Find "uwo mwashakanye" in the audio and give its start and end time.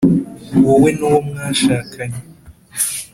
1.07-2.19